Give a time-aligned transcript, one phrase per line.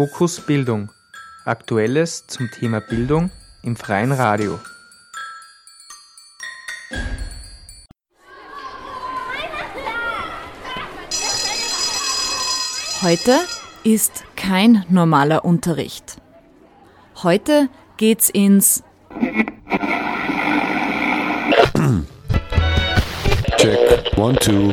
[0.00, 0.90] Fokus Bildung.
[1.44, 3.30] Aktuelles zum Thema Bildung
[3.62, 4.58] im freien Radio.
[13.02, 13.40] Heute
[13.84, 16.16] ist kein normaler Unterricht.
[17.22, 18.82] Heute geht's ins
[23.58, 24.16] Check.
[24.16, 24.72] One, two.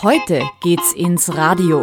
[0.00, 1.82] Heute geht's ins Radio.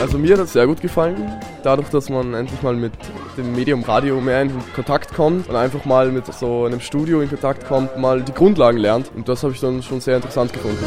[0.00, 2.94] Also mir hat es sehr gut gefallen, dadurch, dass man endlich mal mit
[3.38, 7.28] dem Medium Radio mehr in Kontakt kommt und einfach mal mit so einem Studio in
[7.28, 9.10] Kontakt kommt, mal die Grundlagen lernt.
[9.14, 10.84] Und das habe ich dann schon sehr interessant gefunden.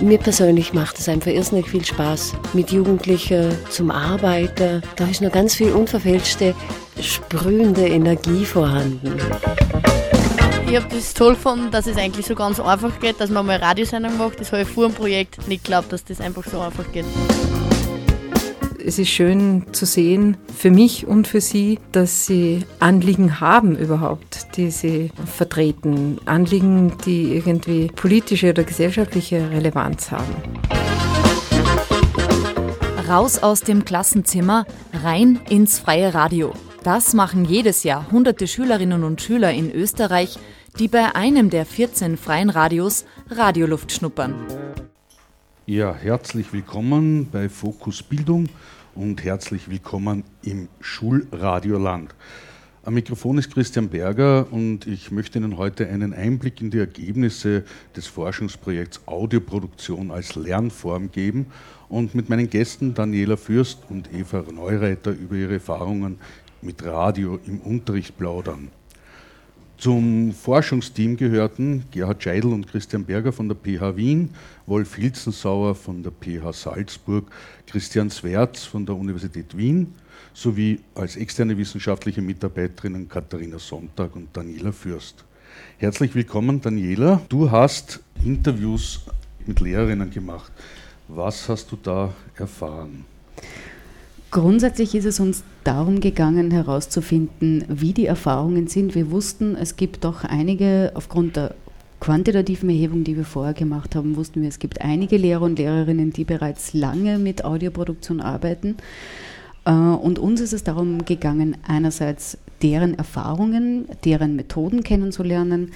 [0.00, 4.82] Mir persönlich macht es einfach irrsinnig viel Spaß, mit Jugendlichen zum Arbeiten.
[4.96, 6.54] Da ist noch ganz viel unverfälschte,
[7.00, 9.18] sprühende Energie vorhanden.
[10.68, 13.54] Ich habe das toll gefunden, dass es eigentlich so ganz einfach geht, dass man mal
[13.54, 14.40] eine Radiosendung macht.
[14.40, 17.06] Das habe ich vor dem Projekt nicht geglaubt, dass das einfach so einfach geht.
[18.84, 24.56] Es ist schön zu sehen, für mich und für Sie, dass Sie Anliegen haben überhaupt,
[24.56, 26.18] die Sie vertreten.
[26.24, 30.34] Anliegen, die irgendwie politische oder gesellschaftliche Relevanz haben.
[33.08, 34.66] Raus aus dem Klassenzimmer,
[35.02, 36.52] rein ins freie Radio.
[36.82, 40.38] Das machen jedes Jahr hunderte Schülerinnen und Schüler in Österreich,
[40.78, 44.34] die bei einem der 14 freien Radios Radioluft schnuppern.
[45.70, 48.48] Ja, herzlich willkommen bei Fokus Bildung
[48.96, 52.12] und herzlich willkommen im Schulradioland.
[52.82, 57.62] Am Mikrofon ist Christian Berger und ich möchte Ihnen heute einen Einblick in die Ergebnisse
[57.94, 61.46] des Forschungsprojekts Audioproduktion als Lernform geben
[61.88, 66.18] und mit meinen Gästen Daniela Fürst und Eva Neureiter über ihre Erfahrungen
[66.62, 68.72] mit Radio im Unterricht plaudern.
[69.80, 74.28] Zum Forschungsteam gehörten Gerhard Scheidel und Christian Berger von der PH Wien,
[74.66, 77.30] Wolf Hilzensauer von der PH Salzburg,
[77.66, 79.94] Christian Swerz von der Universität Wien
[80.34, 85.24] sowie als externe wissenschaftliche Mitarbeiterinnen Katharina Sonntag und Daniela Fürst.
[85.78, 87.22] Herzlich willkommen, Daniela.
[87.30, 89.06] Du hast Interviews
[89.46, 90.52] mit Lehrerinnen gemacht.
[91.08, 93.06] Was hast du da erfahren?
[94.30, 98.94] Grundsätzlich ist es uns darum gegangen, herauszufinden, wie die Erfahrungen sind.
[98.94, 101.56] Wir wussten, es gibt doch einige, aufgrund der
[101.98, 106.12] quantitativen Erhebung, die wir vorher gemacht haben, wussten wir, es gibt einige Lehrer und Lehrerinnen,
[106.12, 108.76] die bereits lange mit Audioproduktion arbeiten.
[109.64, 115.72] Äh, und uns ist es darum gegangen, einerseits deren Erfahrungen, deren Methoden kennenzulernen,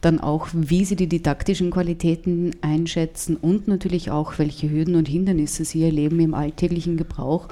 [0.00, 5.66] dann auch, wie sie die didaktischen Qualitäten einschätzen und natürlich auch, welche Hürden und Hindernisse
[5.66, 7.48] sie erleben im alltäglichen Gebrauch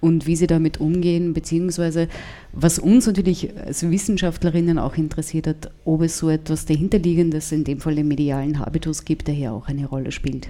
[0.00, 2.08] und wie sie damit umgehen, beziehungsweise
[2.52, 7.80] was uns natürlich als Wissenschaftlerinnen auch interessiert hat, ob es so etwas dahinterliegendes, in dem
[7.80, 10.48] Fall den medialen Habitus gibt, der hier auch eine Rolle spielt.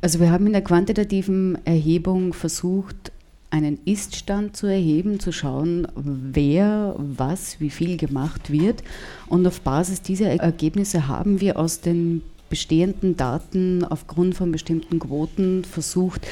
[0.00, 3.12] Also wir haben in der quantitativen Erhebung versucht,
[3.50, 8.82] einen Iststand zu erheben, zu schauen, wer, was, wie viel gemacht wird.
[9.28, 15.64] Und auf Basis dieser Ergebnisse haben wir aus den bestehenden Daten aufgrund von bestimmten Quoten
[15.64, 16.26] versucht,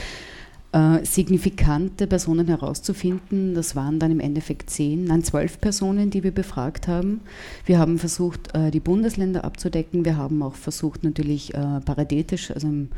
[0.75, 3.55] äh, signifikante Personen herauszufinden.
[3.55, 7.21] Das waren dann im Endeffekt zehn, nein, zwölf Personen, die wir befragt haben.
[7.65, 10.05] Wir haben versucht, äh, die Bundesländer abzudecken.
[10.05, 12.89] Wir haben auch versucht, natürlich äh, paritätisch, also im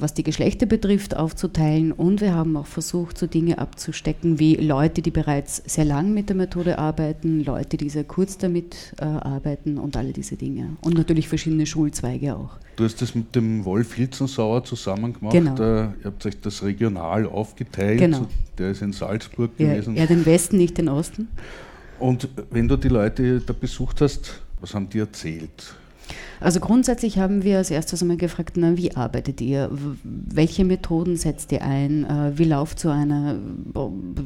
[0.00, 1.92] was die Geschlechter betrifft, aufzuteilen.
[1.92, 6.28] Und wir haben auch versucht, so Dinge abzustecken wie Leute, die bereits sehr lang mit
[6.28, 10.76] der Methode arbeiten, Leute, die sehr kurz damit äh, arbeiten und alle diese Dinge.
[10.80, 12.58] Und natürlich verschiedene Schulzweige auch.
[12.76, 15.32] Du hast das mit dem Wolf Hilzensauer zusammen gemacht.
[15.34, 15.54] Genau.
[15.56, 17.98] Äh, ihr habt euch das regional aufgeteilt.
[17.98, 18.26] Genau.
[18.58, 19.96] Der ist in Salzburg Ja, gewesen.
[19.96, 21.28] ja, den Westen, nicht den Osten.
[21.98, 25.74] Und wenn du die Leute da besucht hast, was haben die erzählt?
[26.40, 29.70] Also grundsätzlich haben wir als erstes einmal gefragt, na, wie arbeitet ihr?
[30.02, 32.04] Welche Methoden setzt ihr ein?
[32.04, 33.38] Äh, Wie läuft so, eine,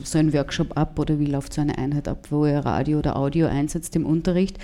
[0.04, 3.16] so ein Workshop ab oder wie läuft so eine Einheit ab, wo ihr Radio oder
[3.16, 4.58] Audio einsetzt im Unterricht?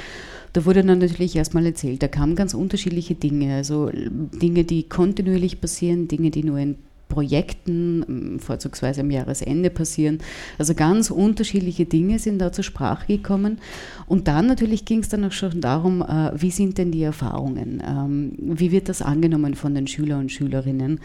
[0.52, 5.60] Da wurde dann natürlich erstmal erzählt, da kamen ganz unterschiedliche Dinge, also Dinge, die kontinuierlich
[5.60, 6.76] passieren, Dinge, die nur in
[7.10, 10.18] Projekten, ähm, vorzugsweise am Jahresende passieren.
[10.56, 13.58] Also ganz unterschiedliche Dinge sind da zur Sprache gekommen.
[14.06, 17.82] Und dann natürlich ging es dann auch schon darum, äh, wie sind denn die Erfahrungen?
[17.86, 21.00] Ähm, Wie wird das angenommen von den Schülern und Schülerinnen?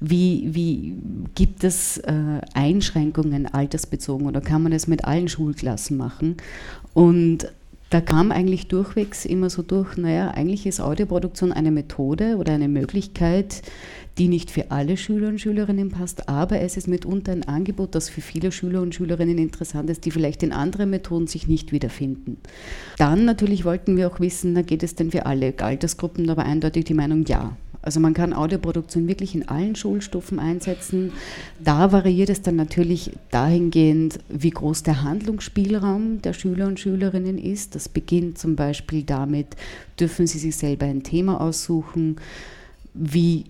[0.00, 0.94] Wie, wie
[1.36, 6.36] gibt es äh, Einschränkungen altersbezogen oder kann man es mit allen Schulklassen machen?
[6.94, 7.46] Und
[7.90, 12.68] da kam eigentlich durchwegs immer so durch, naja, eigentlich ist Audioproduktion eine Methode oder eine
[12.68, 13.62] Möglichkeit,
[14.16, 18.08] die nicht für alle Schüler und Schülerinnen passt, aber es ist mitunter ein Angebot, das
[18.08, 22.36] für viele Schüler und Schülerinnen interessant ist, die vielleicht in anderen Methoden sich nicht wiederfinden.
[22.96, 26.84] Dann natürlich wollten wir auch wissen, na geht es denn für alle Altersgruppen, war eindeutig
[26.84, 27.56] die Meinung ja.
[27.82, 31.12] Also man kann Audioproduktion wirklich in allen Schulstufen einsetzen.
[31.62, 37.74] Da variiert es dann natürlich dahingehend, wie groß der Handlungsspielraum der Schüler und Schülerinnen ist.
[37.74, 39.56] Das beginnt zum Beispiel damit,
[39.98, 42.16] dürfen sie sich selber ein Thema aussuchen,
[42.92, 43.44] wie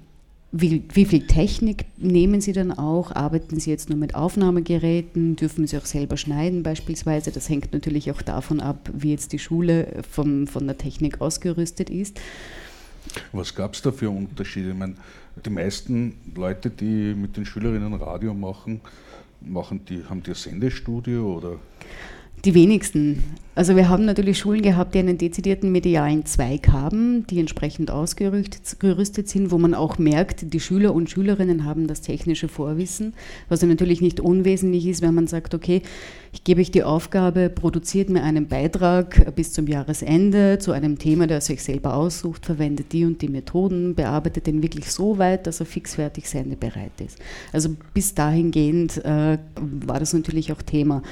[0.53, 3.13] wie, wie, viel Technik nehmen Sie dann auch?
[3.13, 5.37] Arbeiten Sie jetzt nur mit Aufnahmegeräten?
[5.37, 7.31] Dürfen Sie auch selber schneiden beispielsweise?
[7.31, 11.89] Das hängt natürlich auch davon ab, wie jetzt die Schule vom, von der Technik ausgerüstet
[11.89, 12.21] ist.
[13.33, 14.71] Was gab es da für Unterschiede?
[14.71, 14.95] Ich meine,
[15.45, 18.81] die meisten Leute, die mit den Schülerinnen Radio machen,
[19.41, 21.59] machen die, haben die ein Sendestudio oder?
[22.47, 23.23] Die wenigsten.
[23.55, 29.29] Also wir haben natürlich Schulen gehabt, die einen dezidierten medialen Zweig haben, die entsprechend ausgerüstet
[29.29, 33.13] sind, wo man auch merkt, die Schüler und Schülerinnen haben das technische Vorwissen,
[33.51, 35.83] was natürlich nicht unwesentlich ist, wenn man sagt, okay,
[36.33, 41.27] ich gebe euch die Aufgabe, produziert mir einen Beitrag bis zum Jahresende zu einem Thema,
[41.27, 45.47] das ihr euch selber aussucht, verwendet die und die Methoden, bearbeitet den wirklich so weit,
[45.47, 47.19] dass er fixfertig sendebereit ist.
[47.53, 51.03] Also bis dahingehend äh, war das natürlich auch Thema.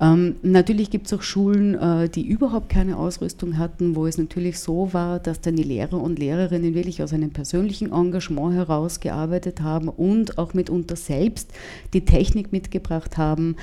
[0.00, 4.58] Ähm, natürlich gibt es auch Schulen, äh, die überhaupt keine Ausrüstung hatten, wo es natürlich
[4.58, 9.60] so war, dass dann die Lehrer und Lehrerinnen wirklich aus einem persönlichen Engagement heraus gearbeitet
[9.62, 11.52] haben und auch mitunter selbst
[11.92, 13.56] die Technik mitgebracht haben,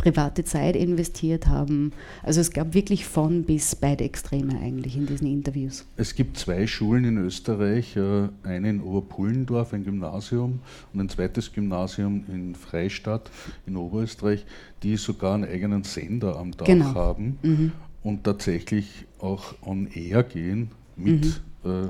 [0.00, 1.92] private Zeit investiert haben.
[2.22, 5.84] Also es gab wirklich von bis beide Extreme eigentlich in diesen Interviews.
[5.96, 10.60] Es gibt zwei Schulen in Österreich, äh, eine in Oberpullendorf, ein Gymnasium
[10.94, 13.30] und ein zweites Gymnasium in Freistadt
[13.66, 14.46] in Oberösterreich,
[14.82, 16.94] die sogar einen eigenen Sender am Dach genau.
[16.94, 17.72] haben mhm.
[18.02, 21.70] und tatsächlich auch on air gehen mit mhm.
[21.70, 21.88] äh,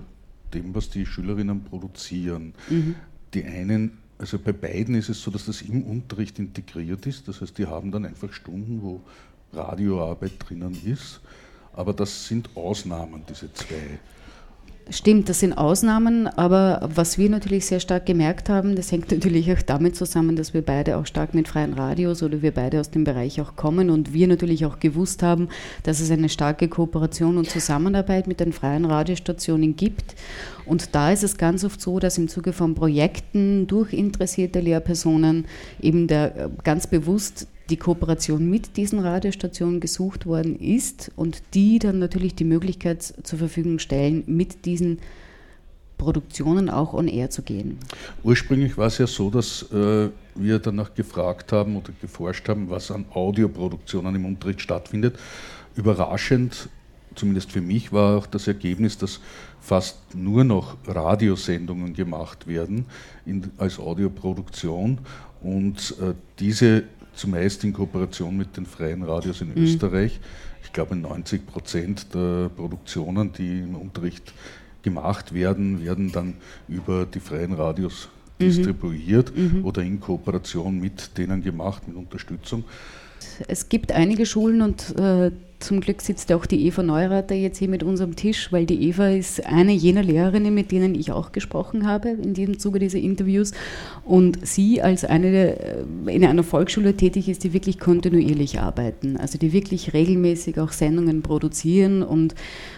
[0.54, 2.54] dem, was die Schülerinnen produzieren.
[2.68, 2.96] Mhm.
[3.34, 7.26] Die einen also bei beiden ist es so, dass das im Unterricht integriert ist.
[7.26, 9.00] Das heißt, die haben dann einfach Stunden, wo
[9.54, 11.20] Radioarbeit drinnen ist.
[11.72, 13.98] Aber das sind Ausnahmen, diese zwei.
[14.92, 19.52] Stimmt, das sind Ausnahmen, aber was wir natürlich sehr stark gemerkt haben, das hängt natürlich
[19.52, 22.90] auch damit zusammen, dass wir beide auch stark mit freien Radios oder wir beide aus
[22.90, 25.48] dem Bereich auch kommen und wir natürlich auch gewusst haben,
[25.84, 30.16] dass es eine starke Kooperation und Zusammenarbeit mit den freien Radiostationen gibt.
[30.66, 35.46] Und da ist es ganz oft so, dass im Zuge von Projekten durch interessierte Lehrpersonen
[35.80, 41.78] eben der äh, ganz bewusst die Kooperation mit diesen Radiostationen gesucht worden ist und die
[41.78, 44.98] dann natürlich die Möglichkeit zur Verfügung stellen, mit diesen
[46.00, 47.78] Produktionen auch on air zu gehen.
[48.24, 52.90] Ursprünglich war es ja so, dass äh, wir danach gefragt haben oder geforscht haben, was
[52.90, 55.18] an Audioproduktionen im Unterricht stattfindet.
[55.76, 56.70] Überraschend,
[57.14, 59.20] zumindest für mich, war auch das Ergebnis, dass
[59.60, 62.86] fast nur noch Radiosendungen gemacht werden
[63.26, 64.98] in, als Audioproduktion
[65.42, 66.84] und äh, diese
[67.14, 69.62] zumeist in Kooperation mit den freien Radios in mhm.
[69.62, 70.20] Österreich.
[70.62, 74.32] Ich glaube, 90 Prozent der Produktionen, die im Unterricht
[74.82, 76.34] gemacht werden, werden dann
[76.68, 78.08] über die freien Radios.
[78.40, 79.64] Distribuiert mhm.
[79.64, 82.64] oder in Kooperation mit denen gemacht, mit Unterstützung.
[83.48, 87.68] Es gibt einige Schulen und äh, zum Glück sitzt auch die Eva Neurater jetzt hier
[87.68, 91.86] mit unserem Tisch, weil die Eva ist eine jener Lehrerinnen, mit denen ich auch gesprochen
[91.86, 93.52] habe in diesem Zuge dieser Interviews.
[94.04, 99.38] Und sie als eine, äh, in einer Volksschule tätig ist, die wirklich kontinuierlich arbeiten, also
[99.38, 102.34] die wirklich regelmäßig auch Sendungen produzieren und,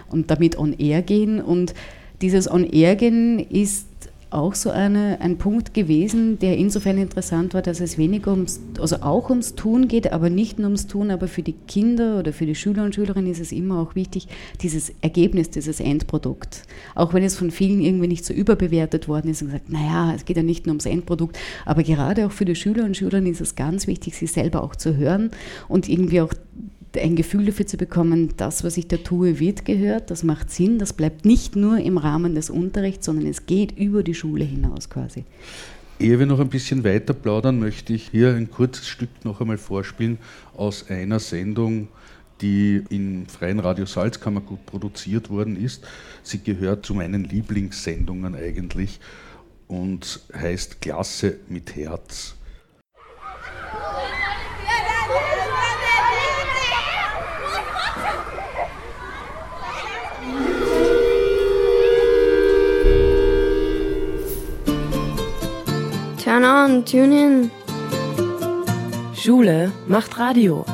[0.08, 1.40] und damit on air gehen.
[1.40, 1.74] Und
[2.20, 3.86] dieses on air gehen ist
[4.32, 8.96] auch so eine, ein Punkt gewesen, der insofern interessant war, dass es weniger ums, also
[8.96, 12.46] auch ums Tun geht, aber nicht nur ums Tun, aber für die Kinder oder für
[12.46, 14.28] die Schüler und Schülerinnen ist es immer auch wichtig,
[14.60, 16.62] dieses Ergebnis, dieses Endprodukt.
[16.94, 20.24] Auch wenn es von vielen irgendwie nicht so überbewertet worden ist und gesagt, naja, es
[20.24, 23.40] geht ja nicht nur ums Endprodukt, aber gerade auch für die Schüler und Schülerinnen ist
[23.40, 25.30] es ganz wichtig, sie selber auch zu hören
[25.68, 26.32] und irgendwie auch
[26.96, 30.78] ein Gefühl dafür zu bekommen, das, was ich da tue, wird gehört, das macht Sinn,
[30.78, 34.90] das bleibt nicht nur im Rahmen des Unterrichts, sondern es geht über die Schule hinaus
[34.90, 35.24] quasi.
[35.98, 39.58] Ehe wir noch ein bisschen weiter plaudern, möchte ich hier ein kurzes Stück noch einmal
[39.58, 40.18] vorspielen
[40.56, 41.88] aus einer Sendung,
[42.40, 45.86] die im Freien Radio Salzkammergut produziert worden ist.
[46.24, 48.98] Sie gehört zu meinen Lieblingssendungen eigentlich
[49.68, 52.34] und heißt Klasse mit Herz.
[66.32, 67.50] Turn on, tune in.
[69.14, 70.64] Schule macht Radio.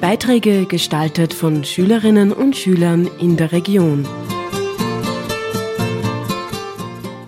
[0.00, 4.08] Beiträge gestaltet von Schülerinnen und Schülern in der Region.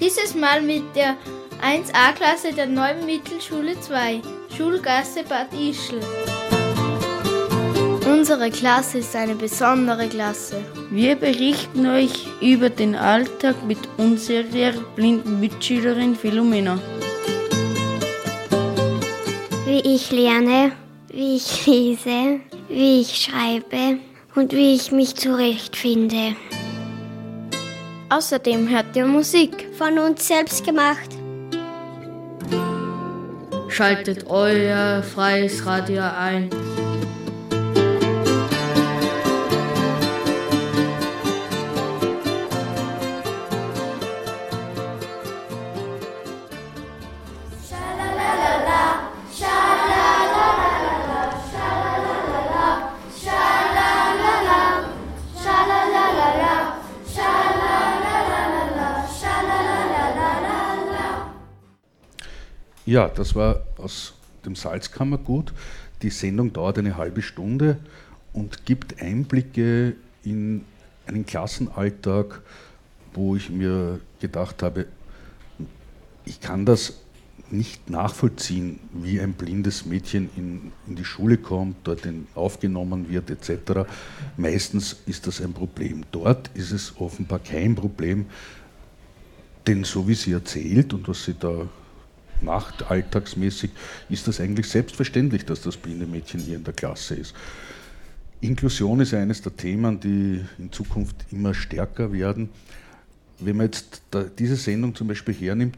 [0.00, 1.16] Dieses Mal mit der
[1.62, 4.23] 1a-Klasse der neuen Mittelschule 2,
[4.56, 6.00] Schulgasse Bad Ischl.
[8.28, 10.56] Unsere Klasse ist eine besondere Klasse.
[10.90, 16.76] Wir berichten euch über den Alltag mit unserer blinden Mitschülerin Philomena.
[19.64, 20.73] Wie ich lerne,
[21.06, 24.00] wie ich lese, wie ich schreibe
[24.35, 26.35] und wie ich mich zurechtfinde.
[28.09, 29.68] Außerdem hört ihr Musik.
[29.78, 31.11] Von uns selbst gemacht.
[33.68, 36.50] Schaltet euer freies Radio ein.
[62.86, 64.14] Ja, das war aus
[64.44, 65.52] dem Salzkammergut.
[66.02, 67.78] Die Sendung dauert eine halbe Stunde
[68.32, 70.64] und gibt Einblicke in
[71.06, 72.42] einen Klassenalltag,
[73.12, 74.86] wo ich mir gedacht habe,
[76.24, 77.00] ich kann das
[77.50, 82.02] nicht nachvollziehen, wie ein blindes Mädchen in, in die Schule kommt, dort
[82.36, 83.88] aufgenommen wird etc.
[84.36, 86.04] Meistens ist das ein Problem.
[86.12, 88.26] Dort ist es offenbar kein Problem,
[89.66, 91.68] denn so wie sie erzählt und was sie da
[92.42, 93.70] macht, alltagsmäßig,
[94.08, 97.34] ist das eigentlich selbstverständlich, dass das blinde Mädchen hier in der Klasse ist.
[98.40, 102.50] Inklusion ist eines der Themen, die in Zukunft immer stärker werden.
[103.38, 104.02] Wenn man jetzt
[104.38, 105.76] diese Sendung zum Beispiel hernimmt,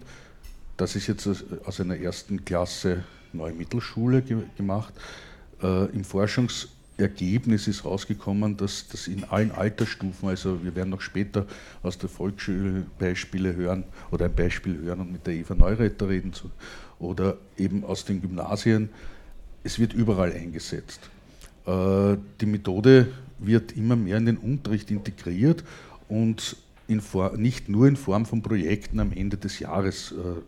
[0.76, 1.28] das ist jetzt
[1.64, 4.22] aus einer ersten Klasse Neue Mittelschule
[4.56, 4.94] gemacht.
[5.62, 6.68] Äh, Im Forschungs-
[6.98, 11.46] Ergebnis ist rausgekommen, dass das in allen Altersstufen, also wir werden noch später
[11.82, 16.32] aus der Volksschule Beispiele hören oder ein Beispiel hören und mit der Eva Neureiter reden
[16.98, 18.90] oder eben aus den Gymnasien,
[19.62, 21.08] es wird überall eingesetzt.
[21.66, 25.62] Äh, die Methode wird immer mehr in den Unterricht integriert
[26.08, 26.56] und
[27.36, 30.40] nicht nur in Form von Projekten am Ende des Jahres äh,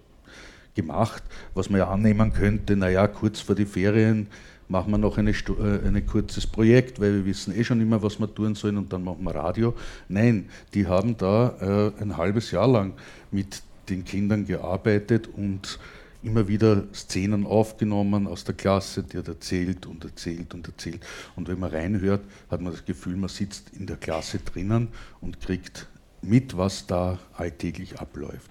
[0.75, 1.23] gemacht,
[1.54, 4.28] was man ja annehmen könnte, naja, kurz vor die Ferien
[4.70, 8.32] machen wir noch ein äh, kurzes Projekt, weil wir wissen eh schon immer, was wir
[8.32, 9.74] tun sollen und dann machen wir Radio.
[10.08, 12.94] Nein, die haben da äh, ein halbes Jahr lang
[13.30, 15.78] mit den Kindern gearbeitet und
[16.22, 21.00] immer wieder Szenen aufgenommen aus der Klasse, die hat erzählt und erzählt und erzählt.
[21.34, 24.88] Und wenn man reinhört, hat man das Gefühl, man sitzt in der Klasse drinnen
[25.20, 25.88] und kriegt
[26.22, 28.50] mit, was da alltäglich abläuft.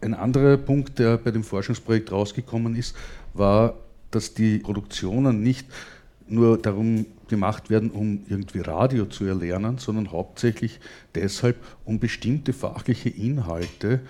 [0.00, 2.94] Ein anderer Punkt, der bei dem Forschungsprojekt rausgekommen ist,
[3.34, 3.74] war
[4.10, 5.66] dass die Produktionen nicht
[6.28, 10.80] nur darum gemacht werden, um irgendwie Radio zu erlernen, sondern hauptsächlich
[11.14, 14.00] deshalb, um bestimmte fachliche Inhalte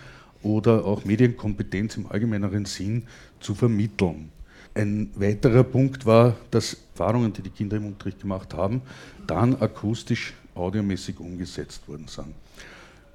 [0.42, 3.04] oder auch Medienkompetenz im allgemeineren Sinn
[3.40, 4.30] zu vermitteln.
[4.74, 8.82] Ein weiterer Punkt war, dass Erfahrungen, die die Kinder im Unterricht gemacht haben,
[9.26, 12.34] dann akustisch, audiomäßig umgesetzt worden sind.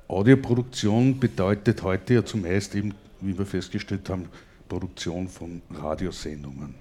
[0.07, 4.25] Audioproduktion bedeutet heute ja zumeist eben, wie wir festgestellt haben,
[4.71, 6.75] Produktion von Radiosendungen.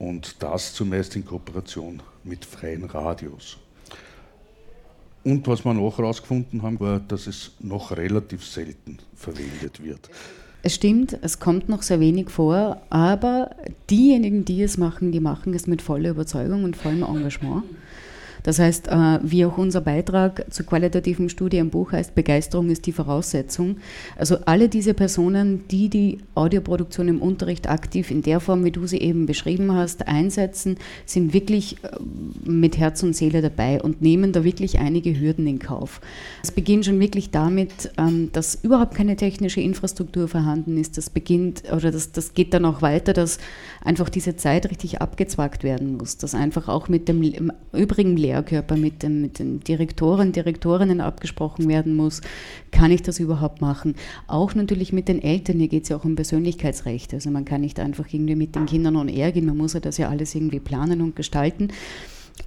[0.00, 3.56] Und das zumeist in Kooperation mit freien Radios.
[5.22, 10.10] Und was wir noch herausgefunden haben, war, dass es noch relativ selten verwendet wird.
[10.64, 13.54] Es stimmt, es kommt noch sehr wenig vor, aber
[13.88, 17.62] diejenigen, die es machen, die machen es mit voller Überzeugung und vollem Engagement.
[18.42, 22.86] Das heißt, äh, wie auch unser Beitrag zur qualitativen Studie im Buch heißt, Begeisterung ist
[22.86, 23.76] die Voraussetzung.
[24.16, 28.86] Also alle diese Personen, die die Audioproduktion im Unterricht aktiv in der Form, wie du
[28.86, 31.88] sie eben beschrieben hast, einsetzen, sind wirklich äh,
[32.44, 36.00] mit Herz und Seele dabei und nehmen da wirklich einige Hürden in Kauf.
[36.42, 40.96] Es beginnt schon wirklich damit, ähm, dass überhaupt keine technische Infrastruktur vorhanden ist.
[40.98, 43.38] Das beginnt oder das, das geht dann auch weiter, dass
[43.84, 48.76] einfach diese Zeit richtig abgezwackt werden muss, dass einfach auch mit dem übrigen Lehr Lehrkörper
[48.76, 52.22] mit, dem, mit den Direktoren, Direktorinnen abgesprochen werden muss.
[52.70, 53.94] Kann ich das überhaupt machen?
[54.26, 57.16] Auch natürlich mit den Eltern, hier geht es ja auch um Persönlichkeitsrechte.
[57.16, 59.80] Also man kann nicht einfach irgendwie mit den Kindern on air gehen, man muss ja
[59.80, 61.68] das ja alles irgendwie planen und gestalten.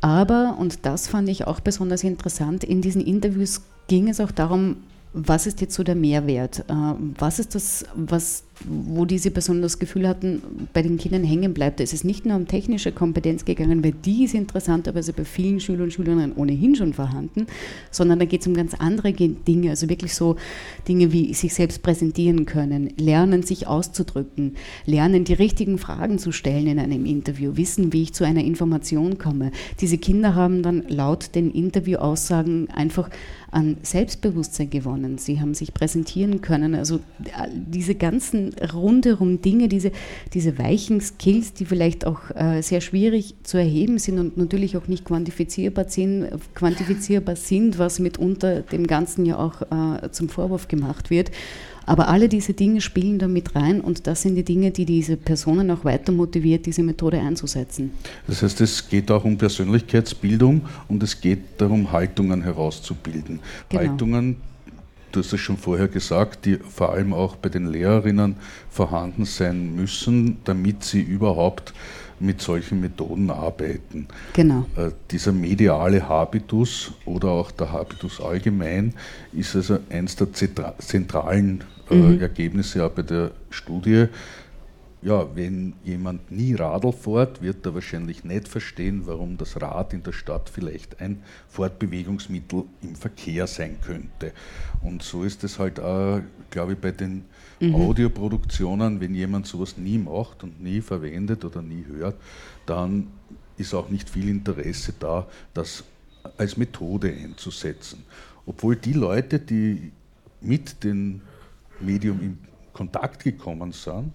[0.02, 4.78] Aber, und das fand ich auch besonders interessant, in diesen Interviews ging es auch darum,
[5.14, 6.66] was ist jetzt so der Mehrwert?
[6.68, 6.74] Äh,
[7.18, 10.42] was ist das, was wo diese Personen das Gefühl hatten,
[10.74, 11.80] bei den Kindern hängen bleibt.
[11.80, 15.60] Da ist es nicht nur um technische Kompetenz gegangen, weil die ist interessanterweise bei vielen
[15.60, 17.48] Schülern und Schülerinnen ohnehin schon vorhanden,
[17.92, 20.38] sondern da geht es um ganz andere Dinge, also wirklich so
[20.88, 26.68] Dinge wie sich selbst präsentieren können, lernen, sich auszudrücken, lernen, die richtigen Fragen zu stellen
[26.68, 29.52] in einem Interview, wissen, wie ich zu einer Information komme.
[29.82, 33.10] Diese Kinder haben dann laut den Interviewaussagen einfach
[33.56, 35.18] an Selbstbewusstsein gewonnen.
[35.18, 36.76] Sie haben sich präsentieren können.
[36.76, 39.92] Also äh, diese ganzen rundherum Dinge, diese,
[40.34, 44.88] diese weichen Skills, die vielleicht auch äh, sehr schwierig zu erheben sind und natürlich auch
[44.88, 51.10] nicht quantifizierbar sind, quantifizierbar sind was mitunter dem Ganzen ja auch äh, zum Vorwurf gemacht
[51.10, 51.32] wird.
[51.86, 55.18] Aber alle diese Dinge spielen da mit rein und das sind die Dinge, die diese
[55.18, 57.92] Personen auch weiter motiviert, diese Methode einzusetzen.
[58.28, 63.40] Das heißt, es geht auch um Persönlichkeitsbildung und es geht darum, Haltungen herauszubilden.
[63.70, 63.82] Genau.
[63.84, 64.38] Haltungen,
[65.16, 68.36] du hast es schon vorher gesagt, die vor allem auch bei den Lehrerinnen
[68.70, 71.74] vorhanden sein müssen, damit sie überhaupt
[72.20, 74.08] mit solchen Methoden arbeiten.
[74.34, 74.66] Genau.
[74.76, 78.94] Äh, dieser mediale Habitus oder auch der Habitus allgemein
[79.34, 82.22] ist also eines der zentralen äh, mhm.
[82.22, 84.08] Ergebnisse auch bei der Studie.
[85.06, 90.02] Ja, wenn jemand nie Radl fährt, wird er wahrscheinlich nicht verstehen, warum das Rad in
[90.02, 94.34] der Stadt vielleicht ein Fortbewegungsmittel im Verkehr sein könnte.
[94.82, 97.26] Und so ist es halt auch, glaube ich, bei den
[97.60, 97.76] mhm.
[97.76, 102.16] Audioproduktionen, wenn jemand sowas nie macht und nie verwendet oder nie hört,
[102.66, 103.10] dann
[103.58, 105.84] ist auch nicht viel Interesse da, das
[106.36, 108.02] als Methode einzusetzen.
[108.48, 109.92] Obwohl die Leute, die
[110.42, 111.22] mit dem
[111.80, 112.38] Medium in
[112.74, 114.12] Kontakt gekommen sind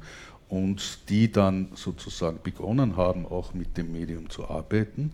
[0.50, 5.12] und die dann sozusagen begonnen haben, auch mit dem Medium zu arbeiten,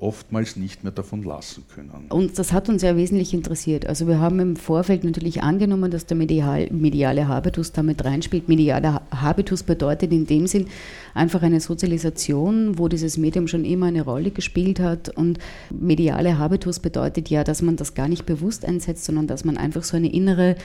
[0.00, 2.06] oftmals nicht mehr davon lassen können.
[2.08, 3.86] Und das hat uns ja wesentlich interessiert.
[3.86, 8.48] Also wir haben im Vorfeld natürlich angenommen, dass der medial, mediale Habitus damit reinspielt.
[8.48, 10.66] Medialer Habitus bedeutet in dem Sinn
[11.14, 15.08] einfach eine Sozialisation, wo dieses Medium schon immer eine Rolle gespielt hat.
[15.10, 15.38] Und
[15.70, 19.84] mediale Habitus bedeutet ja, dass man das gar nicht bewusst einsetzt, sondern dass man einfach
[19.84, 20.56] so eine innere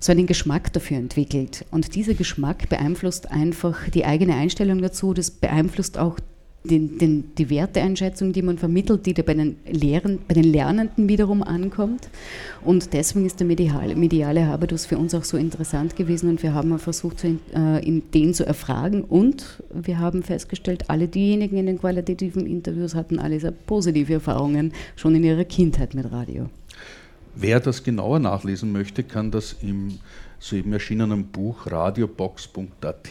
[0.00, 1.64] so einen Geschmack dafür entwickelt.
[1.70, 6.18] Und dieser Geschmack beeinflusst einfach die eigene Einstellung dazu, das beeinflusst auch
[6.66, 11.08] den, den, die Werteeinschätzung, die man vermittelt, die da bei den, Lehren, bei den Lernenden
[11.08, 12.08] wiederum ankommt.
[12.64, 16.54] Und deswegen ist der mediale, mediale Habitus für uns auch so interessant gewesen und wir
[16.54, 21.66] haben versucht, zu, äh, in den zu erfragen und wir haben festgestellt, alle diejenigen in
[21.66, 26.48] den qualitativen Interviews hatten alle sehr positive Erfahrungen schon in ihrer Kindheit mit Radio.
[27.38, 29.98] Wer das genauer nachlesen möchte, kann das im
[30.38, 33.10] soeben erschienenen Buch radiobox.at,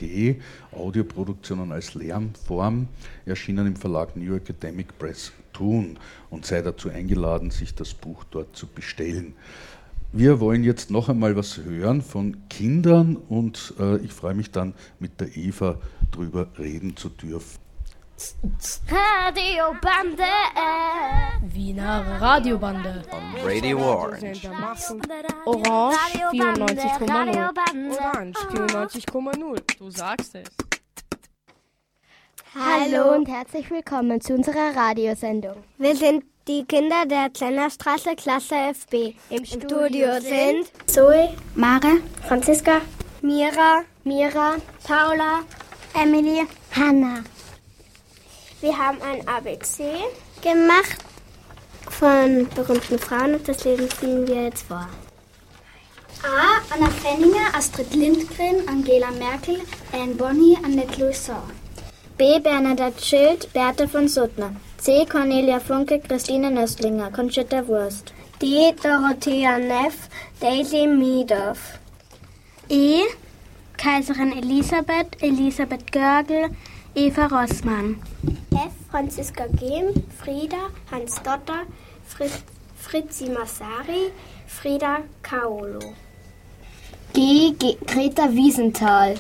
[0.72, 2.88] Audioproduktionen als Lernform,
[3.28, 6.00] erschienen im Verlag New Academic Press, tun
[6.32, 9.36] und sei dazu eingeladen, sich das Buch dort zu bestellen.
[10.12, 14.74] Wir wollen jetzt noch einmal was hören von Kindern und äh, ich freue mich dann
[15.00, 15.78] mit der Eva
[16.10, 17.65] drüber reden zu dürfen.
[18.90, 20.24] Radiobande.
[21.42, 23.04] Wiener Radiobande.
[23.44, 24.50] Radio Orange.
[25.46, 25.98] Orange
[26.32, 27.50] 94,0.
[27.92, 29.78] Orange 94,0.
[29.78, 30.48] Du sagst es.
[32.56, 35.58] Hallo und herzlich willkommen zu unserer Radiosendung.
[35.78, 39.14] Wir sind die Kinder der Klennerstraße Klasse FB.
[39.30, 42.80] Im, Im Studio sind Zoe, Mare, Franziska,
[43.22, 44.56] Mira, Mira,
[44.88, 45.42] Paula,
[45.94, 47.24] Emily, Hannah.
[48.66, 49.84] Wir haben ein ABC
[50.42, 50.98] gemacht
[51.88, 54.90] von berühmten Frauen und das lesen wir jetzt vor.
[56.24, 56.74] A.
[56.74, 59.60] Anna Fenninger, Astrid Lindgren, Angela Merkel,
[59.94, 61.44] Anne Bonny, Annette Louison.
[62.18, 62.40] B.
[62.40, 64.56] Bernadette Schild, Bertha von Suttner.
[64.80, 65.06] C.
[65.06, 68.16] Cornelia Funke, Christine Nöstlinger, Conchita Wurst.
[68.42, 68.74] D.
[68.82, 71.78] Dorothea Neff, Daisy Meadoff.
[72.70, 73.04] E.
[73.78, 76.50] Kaiserin Elisabeth, Elisabeth Görgel,
[76.98, 78.02] Eva Rossmann.
[78.54, 78.72] F.
[78.90, 81.66] Franziska Gehm, Frieda, Hans Dotter,
[82.06, 82.42] Fritz,
[82.78, 84.14] Fritzi Massari,
[84.48, 85.94] Frieda Kaolo.
[87.14, 87.54] G.
[87.60, 87.78] G.
[87.86, 89.18] Greta Wiesenthal.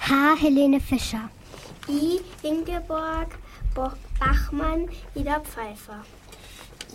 [0.00, 0.40] H.
[0.40, 1.28] Helene Fischer.
[1.90, 2.20] I.
[2.42, 3.36] Ingeborg
[3.74, 6.02] Bachmann, Ida Pfeiffer.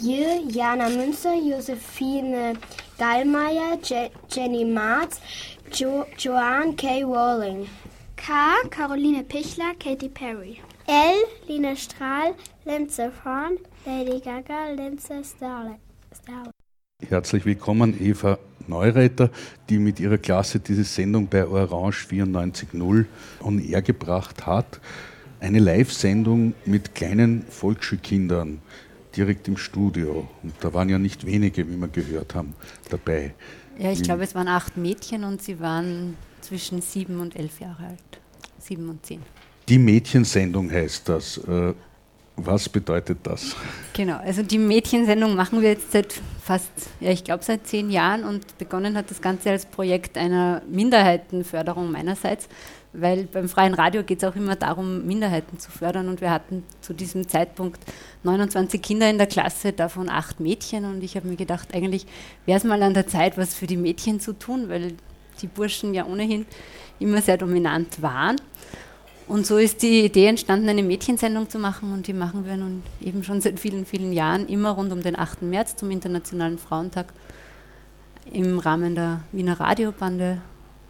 [0.02, 0.44] J.
[0.48, 2.58] Jana Münzer, Josephine
[2.98, 5.20] Gallmeier, Je Jenny Marz,
[5.70, 7.04] jo Joanne K.
[7.04, 7.70] Walling.
[8.26, 8.32] K.
[8.70, 10.62] Caroline Pichler, Katy Perry.
[10.88, 11.26] L.
[11.46, 12.34] Lina Strahl,
[12.64, 15.76] Lindsay Horn, Lady Gaga, Lindsay Starlet.
[17.06, 19.30] Herzlich willkommen, Eva Neureiter,
[19.68, 23.06] die mit ihrer Klasse diese Sendung bei Orange 94.0
[23.42, 24.80] on air gebracht hat.
[25.42, 28.62] Eine Live-Sendung mit kleinen Volksschulkindern.
[29.18, 30.30] direkt im Studio.
[30.42, 32.56] Und da waren ja nicht wenige, wie wir gehört haben,
[32.90, 33.34] dabei.
[33.78, 37.88] Ja, ich glaube, es waren acht Mädchen und sie waren zwischen sieben und elf Jahre
[37.88, 38.20] alt.
[38.60, 39.22] Sieben und zehn.
[39.68, 41.38] Die Mädchensendung heißt das.
[41.38, 41.74] Äh,
[42.36, 43.56] was bedeutet das?
[43.94, 48.24] Genau, also die Mädchensendung machen wir jetzt seit fast, ja, ich glaube seit zehn Jahren
[48.24, 52.50] und begonnen hat das Ganze als Projekt einer Minderheitenförderung meinerseits,
[52.92, 56.64] weil beim freien Radio geht es auch immer darum, Minderheiten zu fördern und wir hatten
[56.82, 57.80] zu diesem Zeitpunkt
[58.24, 62.08] 29 Kinder in der Klasse, davon acht Mädchen und ich habe mir gedacht, eigentlich
[62.48, 64.96] wäre es mal an der Zeit, was für die Mädchen zu tun, weil
[65.44, 66.46] die Burschen ja ohnehin
[67.00, 68.38] immer sehr dominant waren.
[69.28, 72.84] Und so ist die Idee entstanden, eine Mädchensendung zu machen und die machen wir nun
[73.02, 75.44] eben schon seit vielen, vielen Jahren, immer rund um den 8.
[75.44, 77.14] März zum Internationalen Frauentag
[78.32, 80.42] im Rahmen der Wiener Radiobande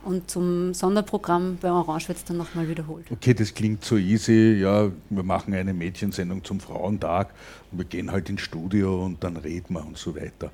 [0.04, 3.06] und zum Sonderprogramm bei Orange wird es dann nochmal wiederholt.
[3.10, 4.58] Okay, das klingt so easy.
[4.60, 7.34] Ja, wir machen eine Mädchensendung zum Frauentag
[7.72, 10.52] und wir gehen halt ins Studio und dann reden wir und so weiter.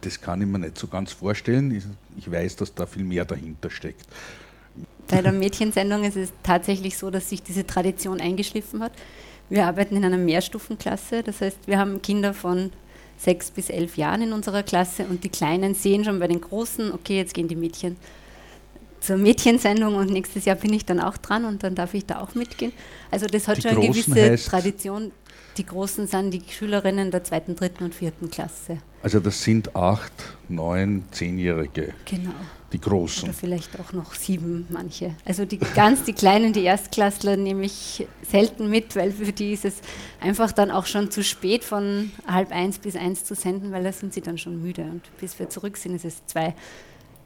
[0.00, 1.82] Das kann ich mir nicht so ganz vorstellen.
[2.16, 4.06] Ich weiß, dass da viel mehr dahinter steckt.
[5.08, 8.92] Bei der Mädchensendung ist es tatsächlich so, dass sich diese Tradition eingeschliffen hat.
[9.48, 12.70] Wir arbeiten in einer Mehrstufenklasse, das heißt, wir haben Kinder von
[13.16, 16.92] sechs bis elf Jahren in unserer Klasse und die Kleinen sehen schon bei den Großen,
[16.92, 17.96] okay, jetzt gehen die Mädchen
[19.00, 22.20] zur Mädchensendung und nächstes Jahr bin ich dann auch dran und dann darf ich da
[22.20, 22.72] auch mitgehen.
[23.10, 25.12] Also das hat die schon eine gewisse Tradition.
[25.58, 28.78] Die Großen sind die Schülerinnen der zweiten, dritten und vierten Klasse.
[29.02, 30.12] Also das sind acht,
[30.48, 31.94] neun, zehnjährige.
[32.04, 32.30] Genau.
[32.72, 33.24] Die Großen.
[33.24, 35.16] Oder vielleicht auch noch sieben manche.
[35.24, 39.64] Also die ganz die Kleinen, die Erstklässler nehme ich selten mit, weil für die ist
[39.64, 39.80] es
[40.20, 43.92] einfach dann auch schon zu spät von halb eins bis eins zu senden, weil da
[43.92, 44.82] sind sie dann schon müde.
[44.82, 46.54] Und bis wir zurück sind, ist es zwei.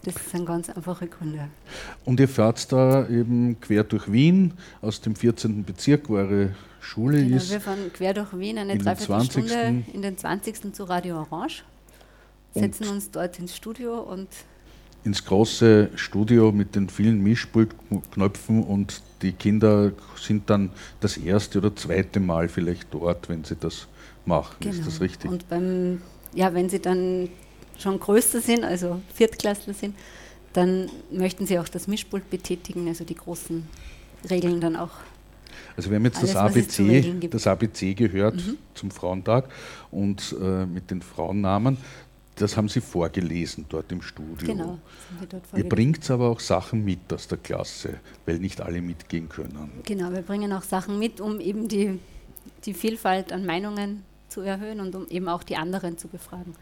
[0.04, 1.48] Das sind ganz einfache Gründe.
[2.04, 5.64] Und ihr fahrt da eben quer durch Wien aus dem 14.
[5.64, 7.50] Bezirk, wo eure Schule genau, ist.
[7.50, 10.74] Wir fahren quer durch Wien eine Dreiviertelstunde in den 20.
[10.74, 11.62] zu Radio Orange,
[12.54, 14.28] setzen und uns dort ins Studio und
[15.04, 21.74] ins große Studio mit den vielen Mischpultknöpfen und die Kinder sind dann das erste oder
[21.74, 23.88] zweite Mal vielleicht dort, wenn sie das
[24.26, 24.56] machen.
[24.60, 24.74] Genau.
[24.74, 25.30] Ist das richtig?
[25.30, 26.02] Und beim,
[26.34, 27.28] ja, wenn sie dann
[27.78, 29.94] schon größer sind, also Viertklässler sind,
[30.52, 33.66] dann möchten sie auch das Mischpult betätigen, also die großen
[34.28, 34.90] Regeln dann auch.
[35.76, 38.58] Also wir haben jetzt Alles, das, ABC, das ABC gehört mhm.
[38.74, 39.48] zum Frauentag
[39.90, 41.78] und äh, mit den Frauennamen.
[42.36, 44.46] Das haben Sie vorgelesen dort im Studio.
[44.46, 44.78] Genau.
[45.54, 49.70] Ihr bringt aber auch Sachen mit aus der Klasse, weil nicht alle mitgehen können.
[49.84, 51.98] Genau, wir bringen auch Sachen mit, um eben die,
[52.64, 54.02] die Vielfalt an Meinungen
[54.32, 56.54] zu erhöhen und um eben auch die anderen zu befragen,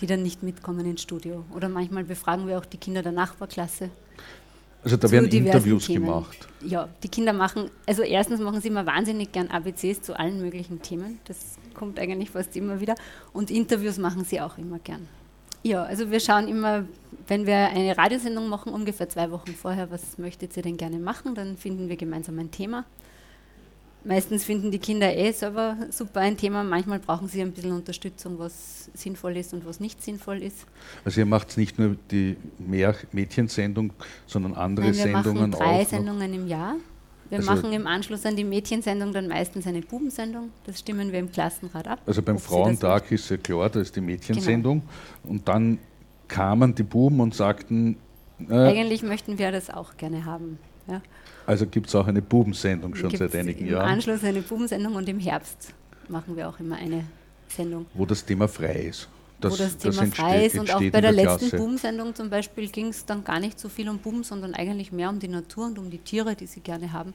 [0.00, 1.44] die dann nicht mitkommen ins Studio.
[1.54, 3.90] Oder manchmal befragen wir auch die Kinder der Nachbarklasse.
[4.84, 6.04] Also da werden Interviews Themen.
[6.04, 6.46] gemacht.
[6.62, 10.82] Ja, die Kinder machen, also erstens machen sie immer wahnsinnig gern ABCs zu allen möglichen
[10.82, 11.20] Themen.
[11.24, 12.94] Das kommt eigentlich fast immer wieder.
[13.32, 15.08] Und Interviews machen sie auch immer gern.
[15.62, 16.84] Ja, also wir schauen immer,
[17.26, 21.34] wenn wir eine Radiosendung machen, ungefähr zwei Wochen vorher, was möchtet ihr denn gerne machen,
[21.34, 22.84] dann finden wir gemeinsam ein Thema.
[24.04, 26.62] Meistens finden die Kinder eh selber super ein Thema.
[26.62, 30.66] Manchmal brauchen sie ein bisschen Unterstützung, was sinnvoll ist und was nicht sinnvoll ist.
[31.04, 33.92] Also ihr macht nicht nur die Mädchensendung,
[34.26, 36.38] sondern andere Nein, wir Sendungen machen drei auch Sendungen noch.
[36.38, 36.76] im Jahr.
[37.30, 40.50] Wir also machen im Anschluss an die Mädchensendung dann meistens eine Bubensendung.
[40.66, 42.00] Das stimmen wir im Klassenrat ab.
[42.06, 44.80] Also beim Frauentag ist ja klar, da ist die Mädchensendung.
[44.82, 45.32] Genau.
[45.32, 45.78] Und dann
[46.28, 47.96] kamen die Buben und sagten.
[48.50, 50.58] Äh, Eigentlich möchten wir das auch gerne haben.
[50.86, 51.00] Ja.
[51.46, 53.86] Also gibt es auch eine Bubensendung schon seit einigen im Jahren.
[53.86, 55.72] Im Anschluss eine Bubensendung und im Herbst
[56.08, 57.04] machen wir auch immer eine
[57.48, 57.86] Sendung.
[57.94, 59.08] Wo das Thema frei ist.
[59.40, 62.30] Das, wo das Thema das frei ist und auch bei der, der letzten Bubensendung zum
[62.30, 65.28] Beispiel ging es dann gar nicht so viel um Buben, sondern eigentlich mehr um die
[65.28, 67.12] Natur und um die Tiere, die sie gerne haben.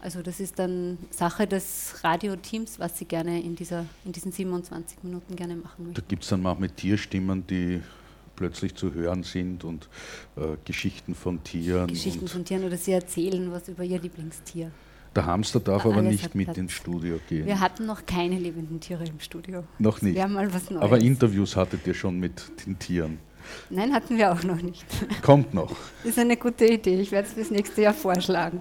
[0.00, 5.04] Also das ist dann Sache des Radioteams, was sie gerne in, dieser, in diesen 27
[5.04, 5.94] Minuten gerne machen möchten.
[5.94, 7.80] Da gibt es dann manchmal Tierstimmen, die
[8.36, 9.88] plötzlich zu hören sind und
[10.36, 11.88] äh, Geschichten von Tieren.
[11.88, 14.70] Geschichten von Tieren oder sie erzählen was über ihr Lieblingstier.
[15.14, 17.44] Der Hamster darf aber nicht mit ins Studio gehen.
[17.44, 19.64] Wir hatten noch keine lebenden Tiere im Studio.
[19.78, 20.18] Noch nicht.
[20.18, 23.18] Aber Interviews hattet ihr schon mit den Tieren.
[23.70, 24.84] Nein, hatten wir auch noch nicht.
[25.20, 25.74] Kommt noch.
[26.04, 27.00] Ist eine gute Idee.
[27.00, 28.60] Ich werde es fürs nächste Jahr vorschlagen.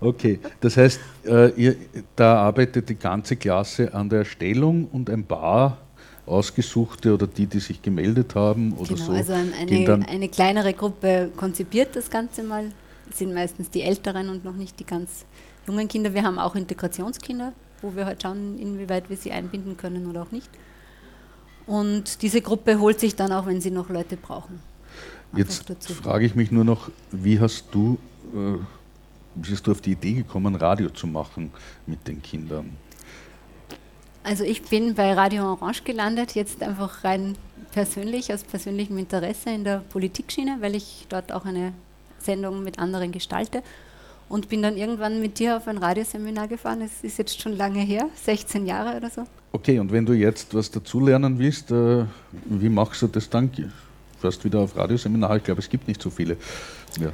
[0.00, 1.76] Okay, das heißt, äh, ihr,
[2.14, 5.78] da arbeitet die ganze Klasse an der Erstellung und ein paar
[6.26, 9.12] Ausgesuchte oder die, die sich gemeldet haben oder genau, so.
[9.12, 12.70] Also eine, eine kleinere Gruppe konzipiert das Ganze mal.
[13.08, 15.26] Das sind meistens die Älteren und noch nicht die ganz
[15.66, 16.14] jungen Kinder.
[16.14, 20.32] Wir haben auch Integrationskinder, wo wir halt schauen, inwieweit wir sie einbinden können oder auch
[20.32, 20.48] nicht.
[21.66, 24.60] Und diese Gruppe holt sich dann auch, wenn sie noch Leute brauchen.
[25.36, 25.70] Jetzt
[26.02, 27.98] frage ich mich nur noch, wie hast du,
[28.34, 28.58] äh,
[29.34, 31.50] bist du auf die Idee gekommen, Radio zu machen
[31.86, 32.76] mit den Kindern?
[34.24, 37.36] Also ich bin bei Radio Orange gelandet, jetzt einfach rein
[37.72, 41.74] persönlich, aus persönlichem Interesse in der Politikschiene, weil ich dort auch eine
[42.18, 43.62] Sendung mit anderen gestalte
[44.30, 46.80] und bin dann irgendwann mit dir auf ein Radioseminar gefahren.
[46.80, 49.24] Es ist jetzt schon lange her, 16 Jahre oder so.
[49.52, 52.06] Okay, und wenn du jetzt was dazulernen willst, äh,
[52.46, 53.50] wie machst du das dann?
[54.20, 55.36] Fährst wieder auf Radioseminar?
[55.36, 56.38] Ich glaube, es gibt nicht so viele.
[56.98, 57.10] Ja.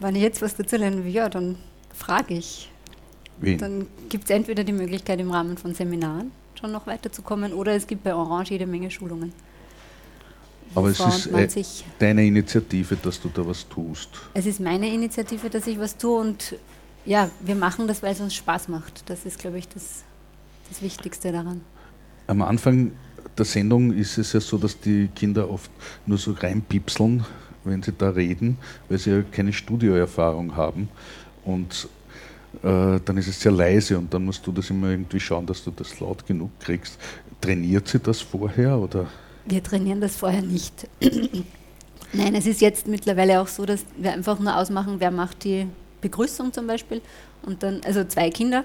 [0.00, 1.56] Wenn ich jetzt was dazulernen will, ja, dann
[1.92, 2.70] frage ich.
[3.40, 3.58] Wen?
[3.58, 7.86] Dann gibt es entweder die Möglichkeit im Rahmen von Seminaren schon noch weiterzukommen oder es
[7.86, 9.32] gibt bei Orange jede Menge Schulungen.
[10.74, 11.48] Aber es ist äh,
[11.98, 14.10] deine Initiative, dass du da was tust.
[14.34, 16.56] Es ist meine Initiative, dass ich was tue und
[17.06, 19.08] ja, wir machen das, weil es uns Spaß macht.
[19.08, 20.02] Das ist, glaube ich, das,
[20.68, 21.62] das Wichtigste daran.
[22.26, 22.92] Am Anfang
[23.38, 25.70] der Sendung ist es ja so, dass die Kinder oft
[26.04, 27.24] nur so reinpipseln,
[27.64, 30.88] wenn sie da reden, weil sie ja keine Studioerfahrung haben.
[31.44, 31.88] Und
[32.62, 35.70] dann ist es sehr leise und dann musst du das immer irgendwie schauen, dass du
[35.70, 36.98] das laut genug kriegst.
[37.40, 39.06] Trainiert sie das vorher oder?
[39.44, 40.88] Wir trainieren das vorher nicht.
[42.12, 45.66] Nein, es ist jetzt mittlerweile auch so, dass wir einfach nur ausmachen, wer macht die
[46.00, 47.02] Begrüßung zum Beispiel.
[47.42, 48.64] Und dann, also zwei Kinder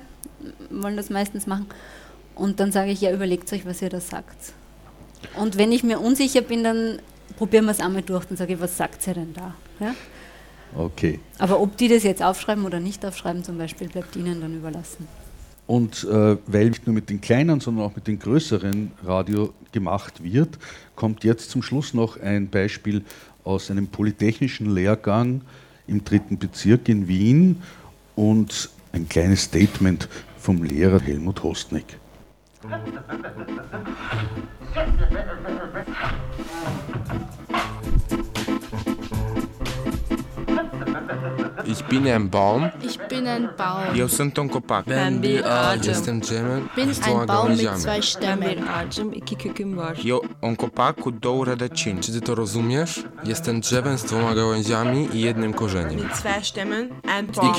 [0.70, 1.68] wollen das meistens machen.
[2.36, 4.54] Und dann sage ich, ja, überlegt euch, was ihr da sagt.
[5.38, 7.00] Und wenn ich mir unsicher bin, dann
[7.38, 8.26] probieren wir es einmal durch.
[8.26, 9.54] Dann sage ich, was sagt sie denn da?
[9.80, 9.94] Ja?
[10.76, 11.20] Okay.
[11.40, 15.08] Aber ob die das jetzt aufschreiben oder nicht aufschreiben zum Beispiel, bleibt ihnen dann überlassen.
[15.66, 20.24] Und äh, weil nicht nur mit den kleinen, sondern auch mit den größeren Radio gemacht
[20.24, 20.58] wird,
[20.96, 23.04] kommt jetzt zum Schluss noch ein Beispiel
[23.44, 25.42] aus einem polytechnischen Lehrgang
[25.88, 27.62] im dritten Bezirk in Wien
[28.16, 31.98] und ein kleines Statement vom Lehrer Helmut Hostnick.
[41.66, 42.72] Ich bin ein Baum.
[42.82, 43.96] Ich bin ein Baum.
[43.96, 44.86] Eu sunt un copac.
[44.86, 45.92] Bambi Adam.
[45.92, 46.70] Este gemmen.
[46.76, 48.58] Bin ein Baum mit zwei Stämmen.
[50.04, 52.00] Eu un copac cu două rădăcini.
[52.00, 53.04] Czy ty to rozumiesz?
[53.24, 55.96] Jestem drzewem z dwoma gałęziami i jednym korzeniem.
[55.96, 57.56] Mit zwei Stämmen, ein Baum.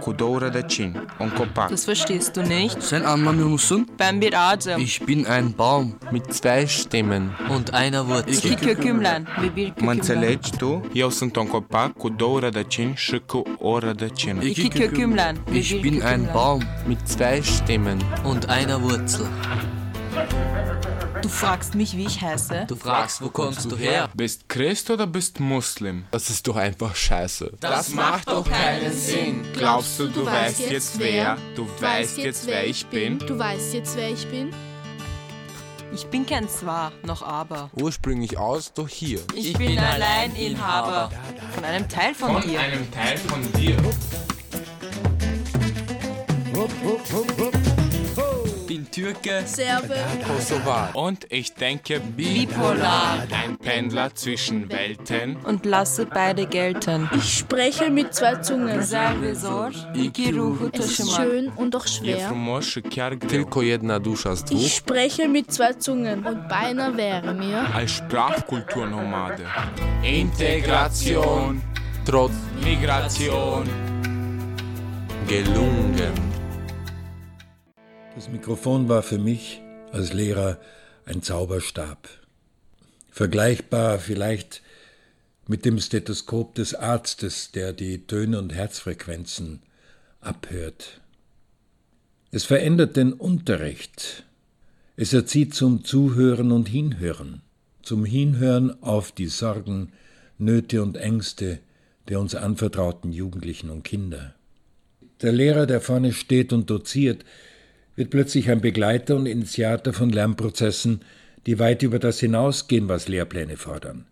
[0.00, 0.92] Cu două rădăcini.
[1.20, 1.68] Un copac.
[1.70, 2.82] Das verstehst du nicht?
[2.82, 3.88] Sen anlamıyor musun?
[3.98, 4.80] Ben bir ağacım.
[4.80, 8.50] Ich bin ein Baum mit zwei Stämmen und einer Wurzel.
[8.52, 9.94] İki kökümlen ve bir Mă köküm var.
[9.94, 10.80] înțelegi tu?
[10.94, 14.42] Eu sunt un copac cu două rădăcini și cu o rădăcină.
[14.42, 16.28] İki kökümlen ve Ich bin ein.
[16.32, 19.26] Baum mit zwei Stämmen und einer Wurzel.
[21.20, 22.66] Du fragst mich, wie ich heiße?
[22.68, 24.08] Du fragst, wo kommst du her?
[24.14, 25.96] Bist Christ oder bist Muslim?
[26.10, 27.44] Das ist doch einfach scheiße.
[27.60, 29.36] Das macht doch keinen Sinn.
[29.52, 31.36] Glaubst du, du weißt jetzt wer?
[31.56, 33.18] Du weißt jetzt, wer ich bin?
[33.18, 34.46] Du weißt jetzt, wer ich bin?
[35.92, 37.70] Ich bin kein Zwar, noch aber.
[37.74, 39.20] Ursprünglich aus, doch hier.
[39.34, 41.10] Ich, bin allein Inhaber
[41.54, 42.60] von einem Teil von, dir.
[42.60, 43.76] einem Teil von dir.
[48.98, 49.94] Türke, Serbe,
[50.26, 50.90] Kosovar.
[50.94, 53.26] Und ich denke Bipolar.
[53.30, 55.36] Ein Pendler zwischen Welten.
[55.44, 57.08] Und lasse beide gelten.
[57.14, 58.80] Ich spreche mit zwei Zungen.
[58.80, 58.92] Es
[60.90, 63.18] ist schön und Je schwer.
[63.28, 66.26] Tylko jedna dusza z Ich spreche mit zwei Zungen.
[66.26, 69.44] Und beinahe wäre mir Als Sprachkulturnomade.
[70.02, 71.62] Integration
[72.04, 72.32] trotz
[72.64, 73.64] Migration.
[75.28, 76.37] Gelungen.
[78.18, 80.58] Das Mikrofon war für mich als Lehrer
[81.04, 82.08] ein Zauberstab.
[83.12, 84.60] Vergleichbar vielleicht
[85.46, 89.62] mit dem Stethoskop des Arztes, der die Töne und Herzfrequenzen
[90.20, 91.00] abhört.
[92.32, 94.24] Es verändert den Unterricht.
[94.96, 97.42] Es erzieht zum Zuhören und Hinhören,
[97.84, 99.92] zum Hinhören auf die Sorgen,
[100.38, 101.60] Nöte und Ängste
[102.08, 104.34] der uns anvertrauten Jugendlichen und Kinder.
[105.22, 107.24] Der Lehrer, der vorne steht und doziert,
[107.98, 111.00] wird plötzlich ein Begleiter und Initiator von Lernprozessen,
[111.46, 114.06] die weit über das hinausgehen, was Lehrpläne fordern.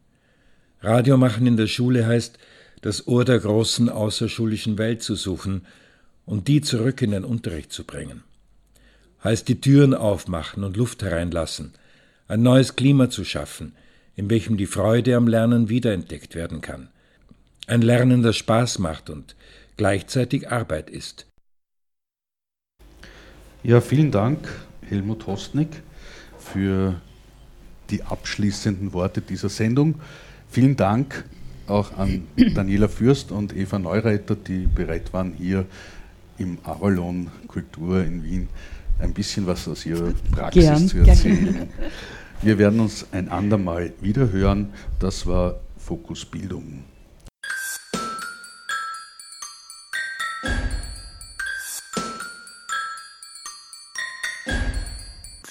[0.81, 2.37] Radio machen in der Schule heißt,
[2.83, 5.67] das Ohr der großen außerschulischen Welt zu suchen
[6.25, 8.25] und die zurück in den Unterricht zu bringen.
[9.23, 11.73] Heißt die Türen aufmachen und Luft hereinlassen,
[12.27, 13.77] ein neues Klima zu schaffen,
[14.17, 16.89] in welchem die Freude am Lernen wiederentdeckt werden kann.
[17.69, 19.37] Ein Lernen, das Spaß macht und
[19.77, 21.27] gleichzeitig Arbeit ist.
[23.67, 24.47] Ja, vielen Dank,
[24.89, 25.83] Helmut Hostnick,
[26.39, 27.01] für
[27.91, 29.97] die abschließenden Worte dieser Sendung.
[30.49, 31.25] Vielen Dank
[31.67, 35.65] auch an Daniela Fürst und Eva Neureiter, die bereit waren, hier
[36.39, 38.49] im Avalon Kultur in Wien
[39.01, 41.69] ein bisschen was aus ihrer Praxis Gern, zu erzählen.
[42.43, 44.69] Wir werden uns ein andermal wiederhören.
[45.01, 46.85] Das war Fokus Bildung.